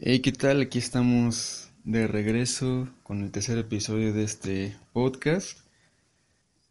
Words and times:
Hey, 0.00 0.20
¿qué 0.20 0.30
tal? 0.30 0.60
Aquí 0.60 0.78
estamos 0.78 1.70
de 1.82 2.06
regreso 2.06 2.88
con 3.02 3.24
el 3.24 3.32
tercer 3.32 3.58
episodio 3.58 4.12
de 4.12 4.22
este 4.22 4.76
podcast, 4.92 5.58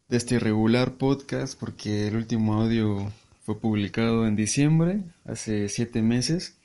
de 0.07 0.15
este 0.15 0.35
irregular 0.35 0.93
podcast, 0.93 1.59
porque 1.59 2.07
el 2.07 2.15
último 2.15 2.53
audio 2.53 3.11
fue 3.43 3.59
publicado 3.59 4.25
en 4.25 4.37
diciembre, 4.37 5.01
hace 5.25 5.67
siete 5.67 6.01
meses. 6.01 6.55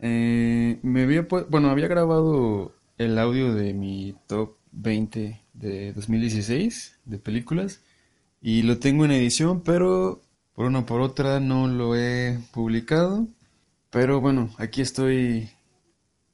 Eh, 0.00 0.80
me 0.82 1.04
había, 1.04 1.28
bueno, 1.48 1.70
había 1.70 1.86
grabado 1.86 2.74
el 2.98 3.16
audio 3.16 3.54
de 3.54 3.72
mi 3.72 4.16
top 4.26 4.56
20 4.72 5.40
de 5.54 5.92
2016 5.92 6.98
de 7.04 7.18
películas 7.18 7.80
y 8.40 8.62
lo 8.62 8.80
tengo 8.80 9.04
en 9.04 9.12
edición, 9.12 9.60
pero 9.60 10.20
por 10.54 10.66
una 10.66 10.84
por 10.84 11.00
otra 11.00 11.38
no 11.38 11.68
lo 11.68 11.94
he 11.94 12.40
publicado. 12.50 13.28
Pero 13.90 14.20
bueno, 14.20 14.50
aquí 14.58 14.80
estoy 14.80 15.50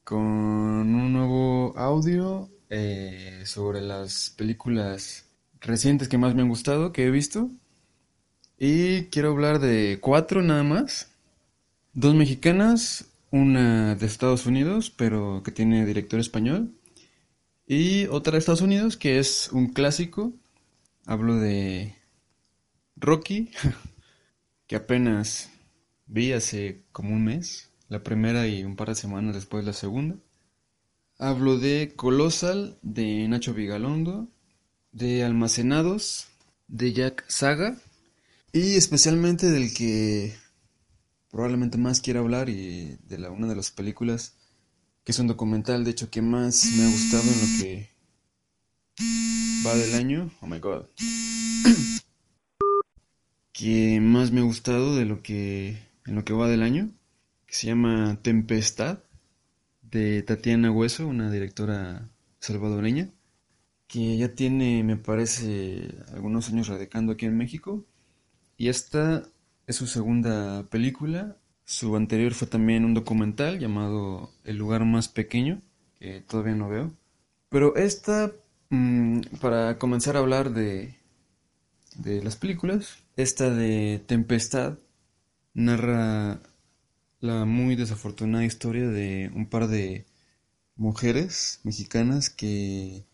con 0.08 0.94
un 0.94 1.12
nuevo 1.12 1.76
audio 1.76 2.48
eh, 2.70 3.42
sobre 3.44 3.82
las 3.82 4.30
películas 4.30 5.26
recientes 5.60 6.08
que 6.08 6.16
más 6.16 6.34
me 6.34 6.40
han 6.40 6.48
gustado, 6.48 6.92
que 6.92 7.04
he 7.04 7.10
visto. 7.10 7.50
Y 8.58 9.02
quiero 9.10 9.32
hablar 9.32 9.58
de 9.58 9.98
cuatro 10.00 10.40
nada 10.40 10.62
más. 10.62 11.12
Dos 11.92 12.14
mexicanas, 12.14 13.10
una 13.30 13.96
de 13.96 14.06
Estados 14.06 14.46
Unidos, 14.46 14.88
pero 14.88 15.42
que 15.44 15.52
tiene 15.52 15.84
director 15.84 16.18
español. 16.20 16.72
Y 17.66 18.06
otra 18.06 18.32
de 18.32 18.38
Estados 18.38 18.62
Unidos, 18.62 18.96
que 18.96 19.18
es 19.18 19.50
un 19.52 19.74
clásico. 19.74 20.32
Hablo 21.04 21.36
de 21.36 21.94
Rocky, 22.96 23.50
que 24.66 24.76
apenas 24.76 25.50
vi 26.06 26.32
hace 26.32 26.84
como 26.92 27.10
un 27.10 27.24
mes 27.24 27.67
la 27.88 28.02
primera 28.02 28.46
y 28.46 28.64
un 28.64 28.76
par 28.76 28.88
de 28.88 28.94
semanas 28.94 29.34
después 29.34 29.64
la 29.64 29.72
segunda. 29.72 30.16
Hablo 31.18 31.58
de 31.58 31.94
Colossal, 31.96 32.78
de 32.82 33.26
Nacho 33.28 33.54
Vigalondo, 33.54 34.28
de 34.92 35.24
Almacenados, 35.24 36.28
de 36.68 36.92
Jack 36.92 37.24
Saga, 37.28 37.76
y 38.52 38.76
especialmente 38.76 39.50
del 39.50 39.74
que 39.74 40.36
probablemente 41.30 41.78
más 41.78 42.00
quiero 42.00 42.20
hablar 42.20 42.48
y 42.48 42.98
de 43.08 43.18
la, 43.18 43.30
una 43.30 43.48
de 43.48 43.56
las 43.56 43.70
películas 43.70 44.34
que 45.04 45.12
es 45.12 45.18
un 45.18 45.26
documental, 45.26 45.84
de 45.84 45.90
hecho, 45.92 46.10
que 46.10 46.20
más 46.20 46.66
me 46.76 46.84
ha 46.84 46.90
gustado 46.90 47.22
en 47.22 47.40
lo 47.40 47.46
que 47.58 47.88
va 49.66 49.74
del 49.74 49.94
año. 49.94 50.30
Oh 50.42 50.46
my 50.46 50.58
god. 50.58 50.84
que 53.52 54.00
más 54.00 54.30
me 54.30 54.40
ha 54.40 54.44
gustado 54.44 54.94
de 54.94 55.06
lo 55.06 55.22
que 55.22 55.78
en 56.06 56.14
lo 56.14 56.24
que 56.24 56.32
va 56.32 56.48
del 56.48 56.62
año 56.62 56.90
que 57.48 57.54
se 57.54 57.66
llama 57.66 58.18
Tempestad, 58.22 59.00
de 59.90 60.22
Tatiana 60.22 60.70
Hueso, 60.70 61.08
una 61.08 61.30
directora 61.30 62.10
salvadoreña, 62.40 63.10
que 63.86 64.18
ya 64.18 64.34
tiene, 64.34 64.84
me 64.84 64.98
parece, 64.98 65.94
algunos 66.12 66.50
años 66.50 66.68
radicando 66.68 67.12
aquí 67.12 67.24
en 67.24 67.38
México. 67.38 67.86
Y 68.58 68.68
esta 68.68 69.26
es 69.66 69.76
su 69.76 69.86
segunda 69.86 70.64
película. 70.68 71.38
Su 71.64 71.96
anterior 71.96 72.34
fue 72.34 72.48
también 72.48 72.84
un 72.84 72.92
documental 72.92 73.58
llamado 73.58 74.30
El 74.44 74.58
lugar 74.58 74.84
más 74.84 75.08
pequeño, 75.08 75.62
que 75.98 76.20
todavía 76.20 76.54
no 76.54 76.68
veo. 76.68 76.92
Pero 77.48 77.76
esta, 77.76 78.30
mm, 78.68 79.20
para 79.40 79.78
comenzar 79.78 80.16
a 80.16 80.20
hablar 80.20 80.52
de, 80.52 80.96
de 81.96 82.22
las 82.22 82.36
películas, 82.36 82.98
esta 83.16 83.48
de 83.48 84.02
Tempestad 84.06 84.78
narra 85.54 86.40
la 87.20 87.44
muy 87.44 87.76
desafortunada 87.76 88.44
historia 88.44 88.88
de 88.88 89.30
un 89.34 89.48
par 89.48 89.68
de 89.68 90.06
mujeres 90.76 91.60
mexicanas 91.64 92.30
que 92.30 93.06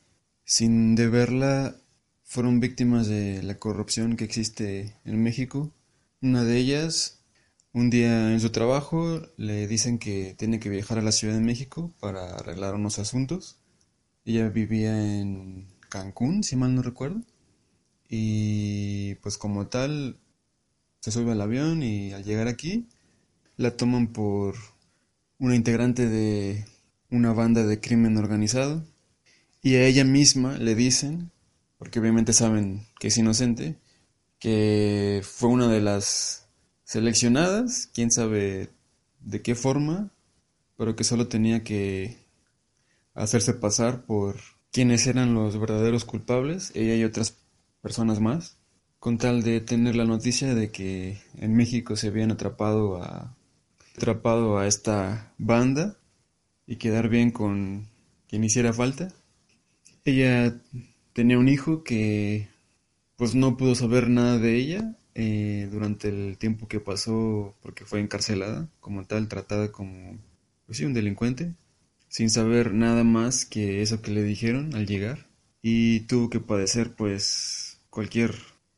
sin 0.44 0.94
deberla 0.94 1.76
fueron 2.22 2.60
víctimas 2.60 3.06
de 3.08 3.42
la 3.42 3.58
corrupción 3.58 4.16
que 4.16 4.24
existe 4.24 4.96
en 5.04 5.22
México. 5.22 5.72
Una 6.20 6.44
de 6.44 6.58
ellas, 6.58 7.22
un 7.72 7.90
día 7.90 8.32
en 8.32 8.40
su 8.40 8.50
trabajo, 8.50 9.22
le 9.36 9.66
dicen 9.66 9.98
que 9.98 10.34
tiene 10.38 10.60
que 10.60 10.68
viajar 10.68 10.98
a 10.98 11.02
la 11.02 11.12
Ciudad 11.12 11.34
de 11.34 11.40
México 11.40 11.94
para 12.00 12.34
arreglar 12.34 12.74
unos 12.74 12.98
asuntos. 12.98 13.58
Ella 14.24 14.48
vivía 14.48 15.20
en 15.20 15.68
Cancún, 15.88 16.42
si 16.42 16.56
mal 16.56 16.74
no 16.74 16.82
recuerdo. 16.82 17.22
Y 18.08 19.14
pues 19.16 19.38
como 19.38 19.68
tal, 19.68 20.18
se 21.00 21.10
sube 21.10 21.32
al 21.32 21.40
avión 21.40 21.82
y 21.82 22.12
al 22.12 22.24
llegar 22.24 22.48
aquí, 22.48 22.88
la 23.56 23.76
toman 23.76 24.08
por 24.08 24.54
una 25.38 25.54
integrante 25.54 26.08
de 26.08 26.64
una 27.10 27.32
banda 27.32 27.64
de 27.64 27.80
crimen 27.80 28.16
organizado 28.16 28.84
y 29.62 29.76
a 29.76 29.86
ella 29.86 30.04
misma 30.04 30.58
le 30.58 30.74
dicen, 30.74 31.30
porque 31.78 32.00
obviamente 32.00 32.32
saben 32.32 32.86
que 32.98 33.08
es 33.08 33.18
inocente, 33.18 33.78
que 34.38 35.22
fue 35.24 35.48
una 35.48 35.68
de 35.68 35.80
las 35.80 36.48
seleccionadas, 36.84 37.88
quién 37.94 38.10
sabe 38.10 38.70
de 39.20 39.42
qué 39.42 39.54
forma, 39.54 40.10
pero 40.76 40.96
que 40.96 41.04
solo 41.04 41.28
tenía 41.28 41.64
que 41.64 42.18
hacerse 43.14 43.54
pasar 43.54 44.04
por 44.04 44.36
quienes 44.70 45.06
eran 45.06 45.34
los 45.34 45.58
verdaderos 45.58 46.04
culpables, 46.04 46.72
ella 46.74 46.96
y 46.96 47.04
otras 47.04 47.38
personas 47.80 48.20
más, 48.20 48.58
con 48.98 49.18
tal 49.18 49.42
de 49.42 49.60
tener 49.60 49.96
la 49.96 50.04
noticia 50.04 50.54
de 50.54 50.70
que 50.70 51.20
en 51.38 51.54
México 51.54 51.96
se 51.96 52.08
habían 52.08 52.32
atrapado 52.32 53.02
a 53.02 53.36
atrapado 53.96 54.58
a 54.58 54.66
esta 54.66 55.32
banda 55.38 55.96
y 56.66 56.76
quedar 56.76 57.08
bien 57.08 57.30
con 57.30 57.88
quien 58.28 58.44
hiciera 58.44 58.72
falta. 58.72 59.12
Ella 60.04 60.60
tenía 61.12 61.38
un 61.38 61.48
hijo 61.48 61.84
que 61.84 62.48
pues 63.16 63.34
no 63.34 63.56
pudo 63.56 63.74
saber 63.74 64.08
nada 64.08 64.38
de 64.38 64.56
ella 64.56 64.96
eh, 65.14 65.68
durante 65.70 66.08
el 66.08 66.36
tiempo 66.38 66.66
que 66.66 66.80
pasó 66.80 67.54
porque 67.62 67.84
fue 67.84 68.00
encarcelada 68.00 68.68
como 68.80 69.04
tal, 69.04 69.28
tratada 69.28 69.70
como 69.70 70.18
pues 70.66 70.78
sí, 70.78 70.84
un 70.84 70.94
delincuente, 70.94 71.54
sin 72.08 72.30
saber 72.30 72.72
nada 72.72 73.04
más 73.04 73.44
que 73.44 73.82
eso 73.82 74.02
que 74.02 74.10
le 74.10 74.22
dijeron 74.22 74.74
al 74.74 74.86
llegar 74.86 75.26
y 75.62 76.00
tuvo 76.00 76.30
que 76.30 76.40
padecer 76.40 76.94
pues 76.94 77.80
cualquier 77.90 78.34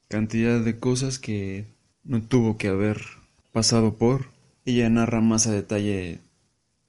cantidad 0.09 0.61
de 0.61 0.79
cosas 0.79 1.19
que 1.19 1.67
no 2.05 2.23
tuvo 2.23 2.59
que 2.59 2.69
haber 2.69 3.01
pasado 3.53 3.97
por 3.97 4.36
ella 4.67 4.91
narra 4.91 5.21
más 5.21 5.47
a 5.47 5.53
detalle 5.53 6.21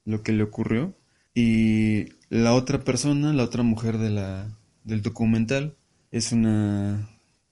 lo 0.04 0.24
que 0.24 0.34
le 0.34 0.44
ocurrió. 0.44 0.96
Y 1.34 2.10
la 2.30 2.54
otra 2.54 2.84
persona, 2.84 3.32
la 3.34 3.44
otra 3.44 3.64
mujer 3.64 4.00
de 4.00 4.10
la, 4.10 4.50
del 4.84 5.02
documental, 5.04 5.78
es 6.12 6.32
una 6.32 7.10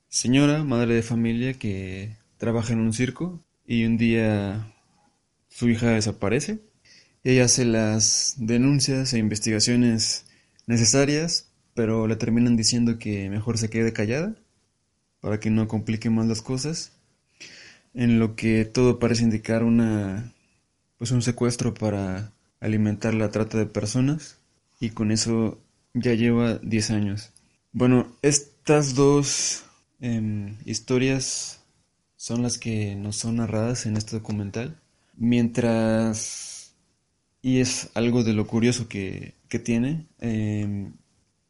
señora, 0.09 0.63
madre 0.63 0.95
de 0.95 1.03
familia, 1.03 1.53
que 1.53 2.17
trabaja 2.37 2.73
en 2.73 2.79
un 2.79 2.93
circo 2.93 3.43
y 3.65 3.85
un 3.85 3.97
día 3.97 4.73
su 5.47 5.69
hija 5.69 5.91
desaparece. 5.91 6.59
Ella 7.23 7.45
hace 7.45 7.65
las 7.65 8.35
denuncias 8.37 9.13
e 9.13 9.19
investigaciones 9.19 10.25
necesarias, 10.67 11.51
pero 11.75 12.07
le 12.07 12.15
terminan 12.15 12.57
diciendo 12.57 12.97
que 12.97 13.29
mejor 13.29 13.57
se 13.57 13.69
quede 13.69 13.93
callada 13.93 14.35
para 15.21 15.39
que 15.39 15.49
no 15.49 15.67
complique 15.67 16.09
más 16.09 16.27
las 16.27 16.41
cosas 16.41 16.94
en 17.95 18.19
lo 18.19 18.35
que 18.35 18.65
todo 18.65 18.99
parece 18.99 19.23
indicar 19.23 19.63
una 19.63 20.33
pues 20.97 21.11
un 21.11 21.21
secuestro 21.21 21.73
para 21.73 22.31
alimentar 22.59 23.13
la 23.13 23.31
trata 23.31 23.57
de 23.57 23.65
personas 23.65 24.37
y 24.79 24.89
con 24.91 25.11
eso 25.11 25.59
ya 25.93 26.13
lleva 26.13 26.57
10 26.59 26.91
años. 26.91 27.31
Bueno, 27.71 28.07
estas 28.21 28.95
dos 28.95 29.63
em, 29.99 30.57
historias 30.65 31.61
son 32.15 32.41
las 32.43 32.57
que 32.57 32.95
nos 32.95 33.17
son 33.17 33.37
narradas 33.37 33.85
en 33.85 33.97
este 33.97 34.17
documental, 34.17 34.79
mientras, 35.15 36.73
y 37.41 37.59
es 37.59 37.89
algo 37.93 38.23
de 38.23 38.33
lo 38.33 38.47
curioso 38.47 38.87
que, 38.87 39.35
que 39.49 39.59
tiene, 39.59 40.07
em, 40.19 40.93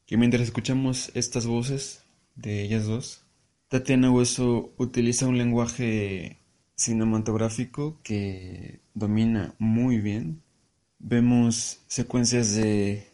que 0.06 0.18
mientras 0.18 0.44
escuchamos 0.44 1.12
estas 1.16 1.46
voces 1.46 2.04
de 2.36 2.64
ellas 2.64 2.86
dos, 2.86 3.25
Tatiana 3.76 4.10
Hueso 4.10 4.74
utiliza 4.78 5.28
un 5.28 5.38
lenguaje 5.38 6.40
cinematográfico 6.76 8.00
que 8.04 8.80
domina 8.94 9.54
muy 9.60 9.98
bien. 9.98 10.42
Vemos 10.98 11.84
secuencias 11.88 12.56
de 12.56 13.06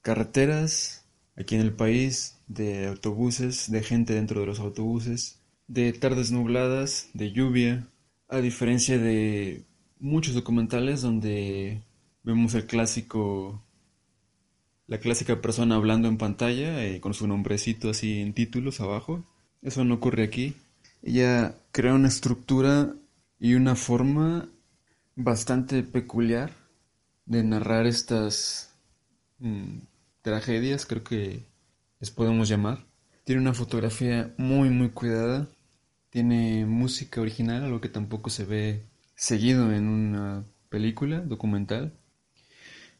carreteras 0.00 1.06
aquí 1.36 1.54
en 1.54 1.60
el 1.60 1.72
país, 1.72 2.40
de 2.48 2.88
autobuses, 2.88 3.70
de 3.70 3.80
gente 3.84 4.14
dentro 4.14 4.40
de 4.40 4.46
los 4.46 4.58
autobuses, 4.58 5.40
de 5.68 5.92
tardes 5.92 6.32
nubladas, 6.32 7.08
de 7.14 7.30
lluvia, 7.30 7.86
a 8.28 8.38
diferencia 8.38 8.98
de 8.98 9.66
muchos 10.00 10.34
documentales 10.34 11.00
donde 11.00 11.80
vemos 12.24 12.54
el 12.54 12.66
clásico 12.66 13.62
la 14.88 14.98
clásica 14.98 15.40
persona 15.40 15.76
hablando 15.76 16.08
en 16.08 16.18
pantalla 16.18 16.84
eh, 16.84 17.00
con 17.00 17.14
su 17.14 17.28
nombrecito 17.28 17.88
así 17.88 18.20
en 18.20 18.34
títulos 18.34 18.80
abajo. 18.80 19.24
Eso 19.62 19.84
no 19.84 19.94
ocurre 19.94 20.24
aquí. 20.24 20.56
Ella 21.02 21.54
crea 21.70 21.94
una 21.94 22.08
estructura 22.08 22.94
y 23.38 23.54
una 23.54 23.74
forma 23.76 24.48
bastante 25.16 25.82
peculiar 25.82 26.52
de 27.26 27.42
narrar 27.44 27.86
estas 27.86 28.74
mm, 29.38 29.78
tragedias, 30.22 30.86
creo 30.86 31.04
que 31.04 31.44
les 32.00 32.10
podemos 32.10 32.48
llamar. 32.48 32.86
Tiene 33.24 33.40
una 33.40 33.54
fotografía 33.54 34.34
muy 34.36 34.70
muy 34.70 34.90
cuidada, 34.90 35.48
tiene 36.10 36.66
música 36.66 37.20
original, 37.20 37.64
algo 37.64 37.80
que 37.80 37.88
tampoco 37.88 38.30
se 38.30 38.44
ve 38.44 38.82
seguido 39.14 39.72
en 39.72 39.88
una 39.88 40.44
película 40.68 41.20
documental. 41.20 41.92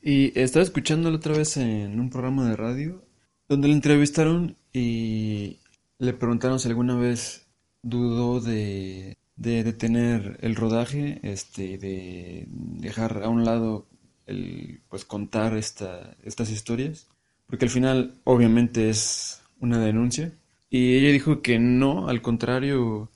Y 0.00 0.38
estaba 0.38 0.62
escuchándolo 0.62 1.16
otra 1.16 1.36
vez 1.36 1.56
en 1.56 1.98
un 2.00 2.10
programa 2.10 2.48
de 2.48 2.56
radio 2.56 3.04
donde 3.48 3.68
le 3.68 3.74
entrevistaron 3.74 4.56
y 4.72 5.60
le 6.02 6.12
preguntaron 6.12 6.58
si 6.58 6.68
alguna 6.68 6.96
vez 6.96 7.46
dudó 7.82 8.40
de, 8.40 9.18
de 9.36 9.62
detener 9.62 10.36
el 10.42 10.56
rodaje, 10.56 11.20
este, 11.22 11.78
de 11.78 12.46
dejar 12.48 13.22
a 13.22 13.28
un 13.28 13.44
lado 13.44 13.86
el 14.26 14.82
pues 14.88 15.04
contar 15.04 15.56
esta, 15.56 16.16
estas 16.24 16.50
historias, 16.50 17.06
porque 17.46 17.66
al 17.66 17.70
final 17.70 18.20
obviamente 18.24 18.90
es 18.90 19.42
una 19.60 19.78
denuncia. 19.78 20.32
Y 20.70 20.96
ella 20.96 21.12
dijo 21.12 21.40
que 21.40 21.60
no, 21.60 22.08
al 22.08 22.20
contrario, 22.20 23.08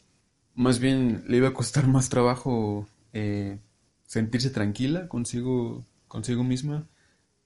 más 0.55 0.79
bien 0.79 1.25
le 1.27 1.39
iba 1.39 1.49
a 1.49 1.55
costar 1.55 1.89
más 1.89 2.09
trabajo 2.09 2.87
eh, 3.12 3.59
sentirse 4.06 4.50
tranquila 4.50 5.09
consigo 5.09 5.85
consigo 6.06 6.44
misma 6.44 6.87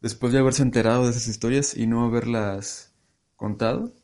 después 0.02 0.32
de 0.34 0.38
haberse 0.38 0.62
enterado 0.62 1.04
de 1.04 1.10
esas 1.12 1.28
historias 1.28 1.74
y 1.76 1.86
no 1.86 2.04
haberlas 2.04 2.92
contado. 3.36 3.94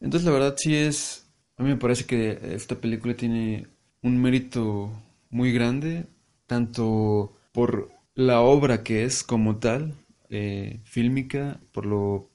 Entonces 0.00 0.26
la 0.26 0.32
verdad 0.32 0.54
sí 0.56 0.74
es, 0.76 1.26
a 1.56 1.62
mí 1.62 1.70
me 1.70 1.76
parece 1.76 2.04
que 2.04 2.38
esta 2.54 2.80
película 2.80 3.14
tiene 3.14 3.66
un 4.02 4.20
mérito 4.20 4.92
muy 5.30 5.52
grande, 5.52 6.06
tanto 6.46 7.36
por 7.52 7.90
la 8.14 8.40
obra 8.40 8.82
que 8.82 9.04
es 9.04 9.22
como 9.22 9.58
tal, 9.58 9.94
eh, 10.30 10.80
fílmica, 10.84 11.60
por 11.72 11.86
lo 11.86 12.30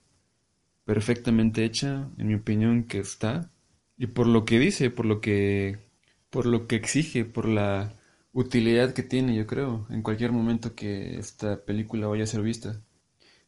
perfectamente 0.86 1.64
hecha, 1.64 2.10
en 2.18 2.28
mi 2.28 2.36
opinión, 2.36 2.84
que 2.84 3.00
está, 3.00 3.52
y 3.98 4.08
por 4.08 4.28
lo 4.28 4.46
que 4.46 4.60
dice, 4.60 4.90
por 4.90 5.06
lo 5.06 5.22
que, 5.22 5.80
por 6.30 6.46
lo 6.46 6.68
que 6.68 6.76
exige, 6.76 7.26
por 7.26 7.48
la 7.48 7.94
utilidad 8.34 8.94
que 8.94 9.04
tiene, 9.04 9.36
yo 9.36 9.48
creo, 9.48 9.88
en 9.90 10.02
cualquier 10.02 10.32
momento 10.32 10.76
que 10.76 11.18
esta 11.18 11.64
película 11.64 12.08
vaya 12.08 12.24
a 12.24 12.28
ser 12.28 12.42
vista. 12.42 12.82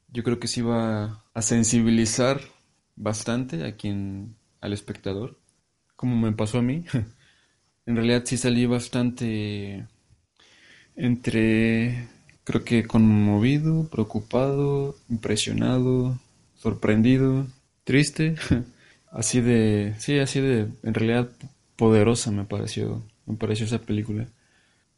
Yo 0.07 0.23
creo 0.23 0.39
que 0.39 0.47
sí 0.47 0.61
va 0.61 1.25
a 1.33 1.41
sensibilizar 1.41 2.39
bastante 2.95 3.65
a 3.65 3.75
quien, 3.75 4.35
al 4.61 4.73
espectador, 4.73 5.37
como 5.95 6.15
me 6.15 6.31
pasó 6.33 6.59
a 6.59 6.61
mí. 6.61 6.85
en 7.85 7.95
realidad 7.95 8.23
sí 8.25 8.37
salí 8.37 8.65
bastante 8.65 9.87
entre, 10.95 12.07
creo 12.43 12.63
que 12.63 12.85
conmovido, 12.85 13.87
preocupado, 13.89 14.95
impresionado, 15.09 16.19
sorprendido, 16.55 17.47
triste. 17.83 18.35
así 19.11 19.41
de, 19.41 19.95
sí, 19.99 20.19
así 20.19 20.41
de, 20.41 20.67
en 20.83 20.93
realidad 20.93 21.29
poderosa 21.75 22.31
me 22.31 22.45
pareció, 22.45 23.03
me 23.25 23.35
pareció 23.35 23.65
esa 23.65 23.79
película. 23.79 24.27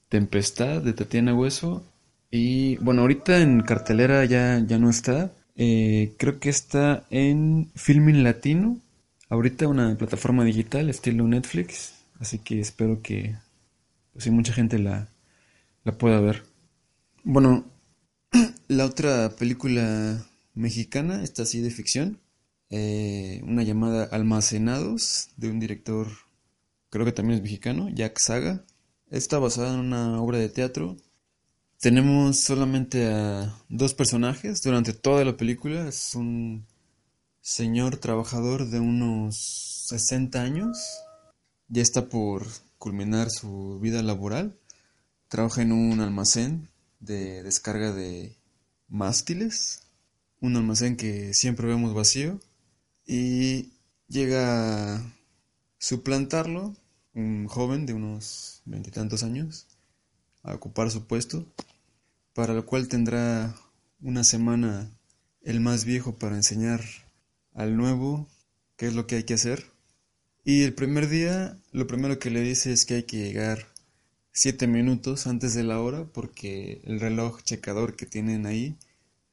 Tempestad 0.09 0.81
de 0.81 0.93
Tatiana 0.93 1.33
Hueso. 1.33 1.83
Y 2.31 2.77
bueno, 2.77 3.01
ahorita 3.01 3.39
en 3.39 3.61
cartelera 3.61 4.25
ya, 4.25 4.59
ya 4.65 4.77
no 4.77 4.89
está. 4.89 5.31
Eh, 5.57 6.13
creo 6.17 6.39
que 6.39 6.49
está 6.49 7.05
en 7.09 7.71
Filming 7.75 8.23
Latino. 8.23 8.79
Ahorita 9.29 9.67
una 9.67 9.97
plataforma 9.97 10.45
digital 10.45 10.89
estilo 10.89 11.27
Netflix. 11.27 11.95
Así 12.19 12.39
que 12.39 12.59
espero 12.59 13.01
que 13.01 13.35
pues, 14.13 14.29
mucha 14.29 14.53
gente 14.53 14.79
la, 14.79 15.09
la 15.83 15.97
pueda 15.97 16.19
ver. 16.21 16.43
Bueno, 17.23 17.65
la 18.67 18.85
otra 18.85 19.35
película 19.35 20.25
mexicana, 20.53 21.23
esta 21.23 21.43
así 21.43 21.61
de 21.61 21.71
ficción. 21.71 22.19
Eh, 22.69 23.41
una 23.43 23.63
llamada 23.63 24.03
Almacenados 24.05 25.29
de 25.37 25.49
un 25.49 25.59
director, 25.59 26.07
creo 26.89 27.05
que 27.05 27.13
también 27.13 27.37
es 27.37 27.43
mexicano, 27.43 27.89
Jack 27.89 28.19
Saga. 28.19 28.65
Está 29.09 29.39
basada 29.39 29.73
en 29.73 29.79
una 29.79 30.21
obra 30.21 30.37
de 30.37 30.49
teatro. 30.49 30.97
Tenemos 31.79 32.39
solamente 32.39 33.05
a 33.05 33.55
dos 33.69 33.93
personajes 33.93 34.63
durante 34.63 34.93
toda 34.93 35.23
la 35.23 35.37
película. 35.37 35.87
Es 35.87 36.15
un 36.15 36.65
señor 37.41 37.97
trabajador 37.97 38.67
de 38.67 38.79
unos 38.79 39.85
60 39.87 40.41
años. 40.41 40.79
Ya 41.67 41.83
está 41.83 42.09
por 42.09 42.47
culminar 42.79 43.29
su 43.29 43.79
vida 43.79 44.01
laboral. 44.01 44.57
Trabaja 45.27 45.61
en 45.61 45.71
un 45.71 46.01
almacén 46.01 46.67
de 46.99 47.43
descarga 47.43 47.91
de 47.93 48.35
mástiles. 48.87 49.83
Un 50.41 50.55
almacén 50.55 50.97
que 50.97 51.35
siempre 51.35 51.67
vemos 51.67 51.93
vacío. 51.93 52.39
Y 53.05 53.73
llega 54.07 54.95
a 54.95 55.13
suplantarlo 55.77 56.75
un 57.13 57.45
joven 57.47 57.85
de 57.85 57.93
unos 57.93 58.63
veintitantos 58.65 59.21
años 59.21 59.66
a 60.43 60.53
ocupar 60.53 60.91
su 60.91 61.05
puesto, 61.05 61.45
para 62.33 62.53
lo 62.53 62.65
cual 62.65 62.87
tendrá 62.87 63.55
una 64.01 64.23
semana 64.23 64.91
el 65.41 65.59
más 65.59 65.85
viejo 65.85 66.17
para 66.17 66.35
enseñar 66.35 66.81
al 67.53 67.77
nuevo 67.77 68.27
qué 68.75 68.87
es 68.87 68.93
lo 68.93 69.07
que 69.07 69.15
hay 69.15 69.23
que 69.23 69.33
hacer. 69.33 69.65
Y 70.43 70.63
el 70.63 70.73
primer 70.73 71.09
día, 71.09 71.57
lo 71.71 71.87
primero 71.87 72.19
que 72.19 72.29
le 72.29 72.41
dice 72.41 72.71
es 72.71 72.85
que 72.85 72.95
hay 72.95 73.03
que 73.03 73.17
llegar 73.17 73.67
siete 74.31 74.67
minutos 74.67 75.25
antes 75.25 75.55
de 75.55 75.63
la 75.63 75.81
hora 75.81 76.05
porque 76.05 76.81
el 76.85 76.99
reloj 76.99 77.41
checador 77.41 77.95
que 77.95 78.05
tienen 78.05 78.45
ahí 78.45 78.77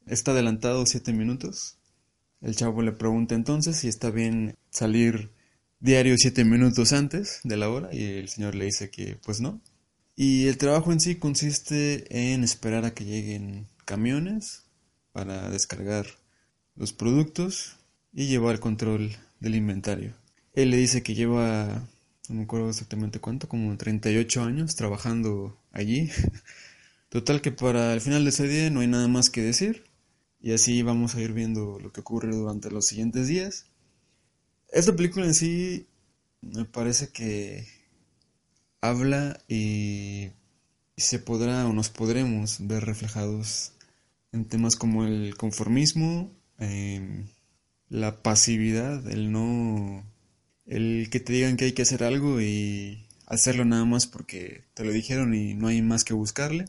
está 0.07 0.33
adelantado 0.33 0.87
siete 0.87 1.13
minutos. 1.13 1.77
El 2.41 2.57
chavo 2.57 2.83
le 2.83 2.93
pregunta 2.93 3.35
entonces 3.35 3.77
si 3.77 3.89
está 3.89 4.11
bien 4.11 4.57
salir 4.71 5.31
diario 5.79 6.17
siete 6.17 6.45
minutos 6.45 6.93
antes 6.93 7.41
de 7.45 7.57
la 7.59 7.69
hora 7.69 7.91
y 7.93 8.03
el 8.03 8.29
señor 8.29 8.55
le 8.55 8.65
dice 8.65 8.91
que 8.91 9.19
pues 9.25 9.41
no. 9.41 9.61
Y 10.17 10.47
el 10.47 10.59
trabajo 10.59 10.93
en 10.93 11.01
sí 11.01 11.17
consiste 11.17 12.33
en 12.33 12.45
esperar 12.45 12.85
a 12.85 12.95
que 12.95 13.05
lleguen 13.05 13.69
camiones 13.85 14.65
para 15.13 15.51
descargar 15.51 16.07
los 16.77 16.93
productos 16.93 17.77
y 18.13 18.27
llevar 18.27 18.61
control 18.61 19.17
del 19.41 19.57
inventario. 19.57 20.15
Él 20.53 20.71
le 20.71 20.77
dice 20.77 21.03
que 21.03 21.15
lleva, 21.15 21.89
no 22.29 22.35
me 22.37 22.45
acuerdo 22.45 22.71
exactamente 22.71 23.19
cuánto, 23.19 23.49
como 23.49 23.77
38 23.77 24.43
años 24.43 24.77
trabajando 24.77 25.61
allí. 25.73 26.11
Total 27.09 27.41
que 27.41 27.51
para 27.51 27.93
el 27.93 28.01
final 28.01 28.25
de 28.25 28.31
ese 28.31 28.47
día 28.47 28.71
no 28.71 28.81
hay 28.81 28.87
nada 28.87 29.09
más 29.09 29.31
que 29.31 29.43
decir. 29.43 29.85
Y 30.41 30.53
así 30.53 30.83
vamos 30.83 31.15
a 31.15 31.21
ir 31.21 31.33
viendo 31.33 31.81
lo 31.81 31.93
que 31.93 32.01
ocurre 32.01 32.35
durante 32.35 32.71
los 32.71 32.87
siguientes 32.87 33.27
días. 33.27 33.67
Esta 34.69 34.95
película 34.95 35.25
en 35.25 35.35
sí 35.35 35.87
me 36.41 36.65
parece 36.67 37.09
que 37.09 37.67
habla 38.89 39.41
y 39.49 40.31
se 40.97 41.19
podrá 41.19 41.67
o 41.67 41.73
nos 41.73 41.89
podremos 41.89 42.59
ver 42.61 42.85
reflejados 42.85 43.73
en 44.33 44.45
temas 44.45 44.77
como 44.77 45.05
el 45.05 45.37
conformismo, 45.37 46.31
em, 46.59 47.27
la 47.89 48.23
pasividad, 48.23 49.09
el 49.11 49.33
no, 49.33 50.05
el 50.67 51.09
que 51.11 51.21
te 51.21 51.33
digan 51.33 51.57
que 51.57 51.67
hay 51.67 51.73
que 51.73 51.83
hacer 51.83 52.05
algo 52.05 52.41
y 52.41 53.07
hacerlo 53.27 53.65
nada 53.65 53.85
más 53.85 54.07
porque 54.07 54.65
te 54.75 54.85
lo 54.85 54.93
dijeron 54.93 55.35
y 55.35 55.55
no 55.55 55.69
hay 55.69 55.83
más 55.83 56.05
que 56.05 56.15
buscarle. 56.15 56.67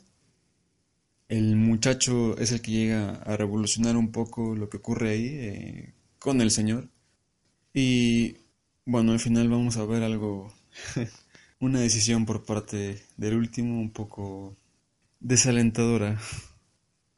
El 1.27 1.55
muchacho 1.55 2.37
es 2.37 2.51
el 2.51 2.61
que 2.61 2.71
llega 2.71 3.15
a 3.23 3.35
revolucionar 3.37 3.97
un 3.97 4.11
poco 4.11 4.55
lo 4.55 4.69
que 4.69 4.77
ocurre 4.77 5.09
ahí 5.11 5.27
eh, 5.27 5.93
con 6.19 6.41
el 6.41 6.51
Señor. 6.51 6.89
Y 7.73 8.37
bueno, 8.85 9.11
al 9.11 9.19
final 9.19 9.49
vamos 9.49 9.77
a 9.77 9.85
ver 9.85 10.03
algo, 10.03 10.53
una 11.59 11.79
decisión 11.79 12.25
por 12.25 12.45
parte 12.45 13.01
del 13.17 13.35
último 13.35 13.79
un 13.79 13.91
poco 13.91 14.55
desalentadora. 15.19 16.19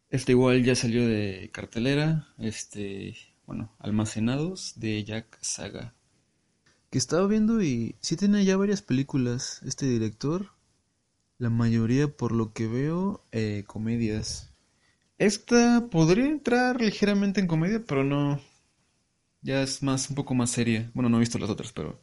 Este 0.10 0.32
igual 0.32 0.64
ya 0.64 0.76
salió 0.76 1.06
de 1.08 1.50
cartelera, 1.52 2.30
este, 2.38 3.18
bueno, 3.46 3.76
Almacenados 3.80 4.74
de 4.78 5.04
Jack 5.04 5.38
Saga. 5.42 5.94
Que 6.90 6.98
estaba 6.98 7.28
viendo 7.28 7.62
y 7.62 7.96
sí 8.00 8.16
tiene 8.16 8.46
ya 8.46 8.56
varias 8.56 8.82
películas 8.82 9.62
este 9.66 9.86
director. 9.86 10.52
La 11.38 11.50
mayoría, 11.50 12.08
por 12.08 12.32
lo 12.32 12.54
que 12.54 12.68
veo, 12.68 13.26
eh, 13.32 13.64
comedias. 13.68 14.54
Esta 15.18 15.88
podría 15.92 16.26
entrar 16.26 16.82
ligeramente 16.82 17.42
en 17.42 17.48
comedia, 17.48 17.84
pero 17.86 18.04
no. 18.04 18.40
Ya 19.42 19.62
es 19.62 19.84
más, 19.84 20.10
un 20.10 20.16
poco 20.16 20.34
más 20.34 20.50
seria. 20.52 20.90
Bueno, 20.94 21.10
no 21.10 21.18
he 21.18 21.20
visto 21.20 21.38
las 21.38 21.50
otras, 21.50 21.74
pero. 21.74 22.00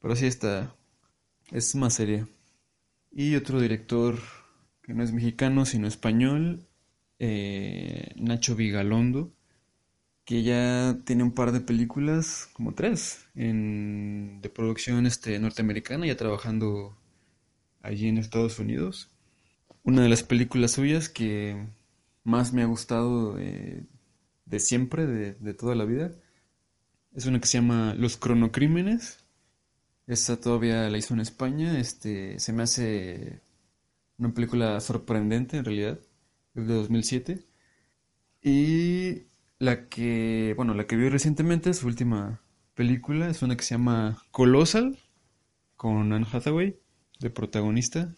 Pero 0.00 0.16
sí 0.16 0.26
está. 0.26 0.74
Es 1.50 1.74
más 1.74 1.94
seria. 1.94 2.28
Y 3.10 3.34
otro 3.34 3.60
director 3.60 4.18
que 4.82 4.92
no 4.94 5.02
es 5.02 5.12
mexicano, 5.12 5.64
sino 5.64 5.86
español, 5.86 6.66
eh, 7.18 8.12
Nacho 8.16 8.54
Vigalondo, 8.54 9.32
que 10.24 10.42
ya 10.42 10.98
tiene 11.04 11.22
un 11.22 11.32
par 11.32 11.52
de 11.52 11.60
películas, 11.60 12.50
como 12.52 12.74
tres, 12.74 13.26
en, 13.34 14.40
de 14.42 14.50
producción 14.50 15.06
este, 15.06 15.38
norteamericana, 15.38 16.06
ya 16.06 16.16
trabajando 16.16 16.98
allí 17.82 18.08
en 18.08 18.18
Estados 18.18 18.58
Unidos. 18.58 19.10
Una 19.82 20.02
de 20.02 20.10
las 20.10 20.22
películas 20.22 20.72
suyas 20.72 21.08
que 21.08 21.66
más 22.24 22.52
me 22.52 22.62
ha 22.62 22.66
gustado 22.66 23.34
de 23.36 24.60
siempre, 24.60 25.06
de, 25.06 25.32
de, 25.32 25.54
toda 25.54 25.74
la 25.74 25.84
vida, 25.86 26.12
es 27.14 27.26
una 27.26 27.40
que 27.40 27.46
se 27.46 27.58
llama 27.58 27.94
Los 27.94 28.16
Cronocrímenes. 28.18 29.24
Esta 30.08 30.40
todavía 30.40 30.88
la 30.90 30.98
hizo 30.98 31.14
en 31.14 31.20
España. 31.20 31.78
Este, 31.78 32.40
se 32.40 32.52
me 32.52 32.64
hace 32.64 33.40
una 34.18 34.34
película 34.34 34.80
sorprendente 34.80 35.58
en 35.58 35.64
realidad. 35.64 36.00
Es 36.56 36.66
de 36.66 36.74
2007. 36.74 37.46
Y 38.42 39.28
la 39.60 39.88
que, 39.88 40.54
bueno, 40.56 40.74
la 40.74 40.86
que 40.86 40.96
vi 40.96 41.08
recientemente, 41.08 41.74
su 41.74 41.86
última 41.86 42.40
película, 42.74 43.28
es 43.28 43.42
una 43.42 43.56
que 43.56 43.62
se 43.64 43.74
llama 43.74 44.20
Colossal, 44.32 44.98
con 45.76 46.12
Anne 46.12 46.26
Hathaway 46.32 46.76
de 47.20 47.30
protagonista. 47.30 48.12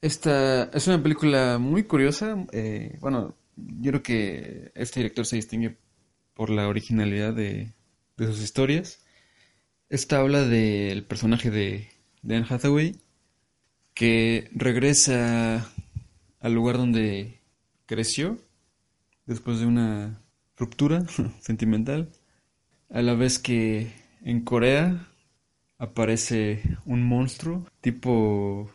Esta 0.00 0.64
es 0.64 0.88
una 0.88 1.02
película 1.02 1.58
muy 1.58 1.84
curiosa. 1.84 2.44
Eh, 2.52 2.98
bueno, 3.00 3.36
yo 3.56 3.92
creo 3.92 4.02
que 4.02 4.72
este 4.74 5.00
director 5.00 5.26
se 5.26 5.36
distingue 5.36 5.76
por 6.34 6.50
la 6.50 6.68
originalidad 6.68 7.34
de, 7.34 7.72
sus 8.18 8.42
historias. 8.42 9.00
Esta 9.92 10.20
habla 10.20 10.48
del 10.48 11.04
personaje 11.04 11.50
de, 11.50 11.86
de 12.22 12.36
Anne 12.36 12.46
Hathaway 12.48 12.96
que 13.92 14.48
regresa 14.54 15.70
al 16.40 16.54
lugar 16.54 16.78
donde 16.78 17.42
creció 17.84 18.38
después 19.26 19.60
de 19.60 19.66
una 19.66 20.22
ruptura 20.56 21.04
sentimental, 21.40 22.10
a 22.88 23.02
la 23.02 23.12
vez 23.12 23.38
que 23.38 23.92
en 24.22 24.40
Corea 24.40 25.08
aparece 25.76 26.62
un 26.86 27.02
monstruo 27.02 27.66
tipo 27.82 28.70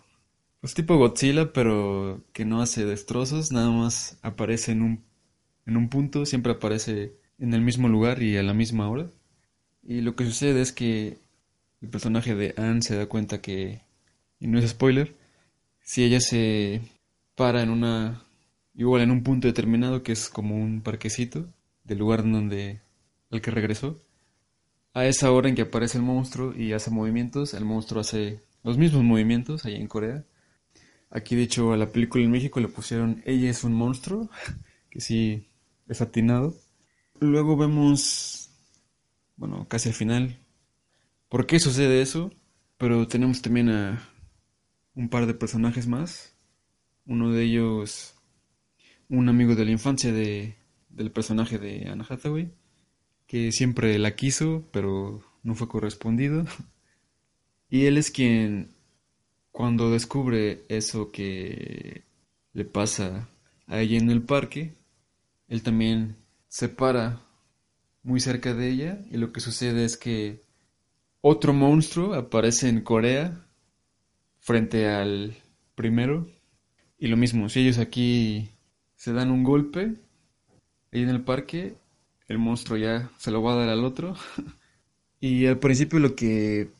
pues 0.61 0.75
tipo 0.75 0.97
Godzilla, 0.97 1.51
pero 1.51 2.21
que 2.31 2.45
no 2.45 2.61
hace 2.61 2.85
destrozos, 2.85 3.51
nada 3.51 3.71
más 3.71 4.19
aparece 4.21 4.73
en 4.73 4.83
un 4.83 5.03
en 5.65 5.77
un 5.77 5.89
punto, 5.89 6.27
siempre 6.27 6.51
aparece 6.51 7.15
en 7.39 7.55
el 7.55 7.61
mismo 7.61 7.89
lugar 7.89 8.21
y 8.21 8.37
a 8.37 8.43
la 8.43 8.53
misma 8.53 8.87
hora. 8.87 9.09
Y 9.87 10.01
lo 10.01 10.15
que 10.15 10.25
sucede 10.25 10.61
es 10.61 10.71
que 10.71 11.17
el 11.81 11.89
personaje 11.89 12.35
de 12.35 12.53
Anne 12.57 12.83
se 12.83 12.95
da 12.95 13.07
cuenta 13.07 13.41
que 13.41 13.81
y 14.39 14.47
no 14.47 14.59
es 14.59 14.69
spoiler, 14.69 15.15
si 15.81 16.03
ella 16.03 16.19
se 16.19 16.81
para 17.35 17.63
en 17.63 17.71
una 17.71 18.23
igual 18.75 19.01
en 19.01 19.11
un 19.11 19.23
punto 19.23 19.47
determinado 19.47 20.03
que 20.03 20.11
es 20.11 20.29
como 20.29 20.55
un 20.55 20.81
parquecito 20.81 21.47
del 21.83 21.99
lugar 21.99 22.23
donde 22.23 22.81
al 23.31 23.41
que 23.41 23.51
regresó 23.51 23.99
a 24.97 25.05
esa 25.05 25.31
hora 25.31 25.47
en 25.47 25.53
que 25.53 25.61
aparece 25.61 25.99
el 25.99 26.03
monstruo 26.03 26.55
y 26.55 26.73
hace 26.73 26.89
movimientos, 26.89 27.53
el 27.53 27.65
monstruo 27.65 28.01
hace 28.01 28.41
los 28.63 28.79
mismos 28.79 29.03
movimientos 29.03 29.63
allá 29.63 29.77
en 29.77 29.87
Corea. 29.87 30.25
Aquí, 31.11 31.35
de 31.35 31.43
hecho, 31.43 31.71
a 31.71 31.77
la 31.77 31.91
película 31.91 32.23
en 32.23 32.31
México 32.31 32.59
le 32.59 32.67
pusieron 32.67 33.21
Ella 33.23 33.47
es 33.49 33.63
un 33.63 33.73
monstruo, 33.73 34.27
que 34.89 34.99
sí 34.99 35.45
es 35.87 36.01
atinado. 36.01 36.55
Luego 37.19 37.55
vemos, 37.55 38.36
bueno, 39.37 39.67
casi 39.69 39.89
al 39.89 39.95
final, 39.95 40.37
por 41.29 41.47
qué 41.47 41.59
sucede 41.59 42.01
eso, 42.01 42.31
pero 42.77 43.07
tenemos 43.07 43.41
también 43.41 43.69
a 43.69 44.09
un 44.95 45.09
par 45.09 45.25
de 45.27 45.33
personajes 45.33 45.87
más. 45.87 46.35
Uno 47.05 47.31
de 47.31 47.43
ellos, 47.43 48.15
un 49.09 49.29
amigo 49.29 49.55
de 49.55 49.65
la 49.65 49.71
infancia 49.71 50.11
de, 50.11 50.55
del 50.89 51.11
personaje 51.11 51.57
de 51.57 51.87
Anna 51.87 52.05
Hathaway 52.07 52.51
que 53.27 53.51
siempre 53.51 53.99
la 53.99 54.15
quiso, 54.15 54.63
pero 54.71 55.21
no 55.43 55.53
fue 55.53 55.67
correspondido. 55.67 56.45
Y 57.69 57.83
él 57.85 57.97
es 57.97 58.11
quien, 58.11 58.69
cuando 59.51 59.91
descubre 59.91 60.63
eso 60.69 61.11
que 61.11 62.05
le 62.53 62.63
pasa 62.63 63.27
a 63.67 63.81
ella 63.81 63.97
en 63.97 64.09
el 64.09 64.21
parque, 64.21 64.73
él 65.49 65.63
también 65.63 66.15
se 66.47 66.69
para 66.69 67.21
muy 68.07 68.21
cerca 68.21 68.53
de 68.53 68.69
ella 68.69 68.99
y 69.11 69.17
lo 69.17 69.33
que 69.33 69.41
sucede 69.41 69.83
es 69.83 69.97
que 69.97 70.41
otro 71.19 71.51
monstruo 71.53 72.13
aparece 72.13 72.69
en 72.69 72.79
Corea 72.79 73.45
frente 74.39 74.87
al 74.87 75.35
primero 75.75 76.25
y 76.97 77.07
lo 77.07 77.17
mismo, 77.17 77.49
si 77.49 77.59
ellos 77.59 77.79
aquí 77.79 78.49
se 78.95 79.11
dan 79.11 79.29
un 79.29 79.43
golpe 79.43 79.95
ahí 80.93 81.01
en 81.01 81.09
el 81.09 81.21
parque, 81.21 81.75
el 82.29 82.37
monstruo 82.37 82.77
ya 82.77 83.11
se 83.17 83.29
lo 83.29 83.43
va 83.43 83.53
a 83.53 83.57
dar 83.57 83.69
al 83.69 83.83
otro. 83.83 84.15
y 85.19 85.45
al 85.45 85.59
principio 85.59 85.99
lo 85.99 86.15
que 86.15 86.71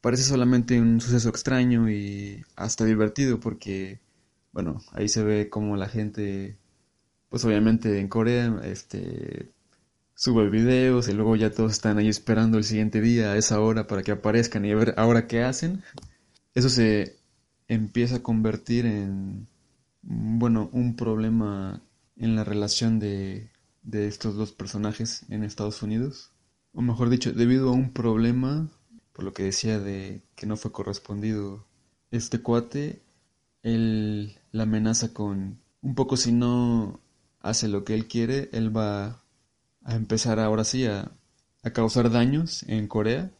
parece 0.00 0.22
solamente 0.22 0.80
un 0.80 1.00
suceso 1.00 1.28
extraño 1.28 1.90
y 1.90 2.44
hasta 2.54 2.84
divertido 2.84 3.40
porque, 3.40 3.98
bueno, 4.52 4.80
ahí 4.92 5.08
se 5.08 5.24
ve 5.24 5.48
como 5.50 5.76
la 5.76 5.88
gente, 5.88 6.56
pues 7.28 7.44
obviamente 7.44 7.98
en 7.98 8.06
Corea, 8.06 8.60
este, 8.62 9.50
sube 10.14 10.48
videos 10.50 11.08
y 11.08 11.12
luego 11.12 11.36
ya 11.36 11.50
todos 11.50 11.72
están 11.72 11.98
ahí 11.98 12.08
esperando 12.08 12.58
el 12.58 12.64
siguiente 12.64 13.00
día 13.00 13.32
a 13.32 13.36
esa 13.36 13.60
hora 13.60 13.86
para 13.86 14.02
que 14.02 14.12
aparezcan 14.12 14.64
y 14.64 14.72
a 14.72 14.76
ver 14.76 14.94
ahora 14.96 15.26
qué 15.26 15.42
hacen. 15.42 15.82
Eso 16.54 16.68
se 16.68 17.16
empieza 17.68 18.16
a 18.16 18.22
convertir 18.22 18.86
en, 18.86 19.48
bueno, 20.02 20.68
un 20.72 20.96
problema 20.96 21.82
en 22.16 22.36
la 22.36 22.44
relación 22.44 22.98
de 22.98 23.52
de 23.82 24.06
estos 24.06 24.36
dos 24.36 24.52
personajes 24.52 25.26
en 25.28 25.44
Estados 25.44 25.82
Unidos. 25.82 26.30
O 26.72 26.82
mejor 26.82 27.10
dicho, 27.10 27.32
debido 27.32 27.68
a 27.68 27.72
un 27.72 27.92
problema, 27.92 28.70
por 29.12 29.24
lo 29.24 29.32
que 29.32 29.42
decía 29.42 29.78
de 29.78 30.22
que 30.34 30.46
no 30.46 30.56
fue 30.56 30.72
correspondido 30.72 31.66
este 32.10 32.40
cuate, 32.40 33.02
él 33.62 34.38
la 34.50 34.64
amenaza 34.64 35.12
con 35.12 35.60
un 35.80 35.94
poco 35.94 36.16
si 36.16 36.32
no 36.32 37.00
hace 37.40 37.68
lo 37.68 37.84
que 37.84 37.94
él 37.94 38.06
quiere, 38.06 38.48
él 38.52 38.74
va 38.74 39.21
a 39.84 39.94
empezar 39.94 40.38
ahora 40.38 40.64
sí 40.64 40.86
a, 40.86 41.10
causar 41.72 42.10
daños 42.10 42.64
en 42.64 42.88
Corea. 42.88 43.30